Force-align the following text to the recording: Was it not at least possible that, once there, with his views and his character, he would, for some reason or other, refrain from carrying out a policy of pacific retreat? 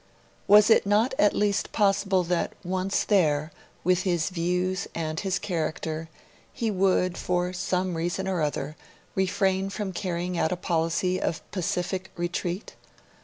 Was 0.47 0.71
it 0.71 0.87
not 0.87 1.13
at 1.19 1.35
least 1.35 1.71
possible 1.73 2.23
that, 2.23 2.53
once 2.63 3.03
there, 3.03 3.51
with 3.83 4.01
his 4.01 4.31
views 4.31 4.87
and 4.95 5.19
his 5.19 5.37
character, 5.37 6.09
he 6.51 6.71
would, 6.71 7.19
for 7.19 7.53
some 7.53 7.93
reason 7.93 8.27
or 8.27 8.41
other, 8.41 8.75
refrain 9.13 9.69
from 9.69 9.93
carrying 9.93 10.39
out 10.39 10.51
a 10.51 10.57
policy 10.57 11.21
of 11.21 11.43
pacific 11.51 12.09
retreat? 12.17 12.73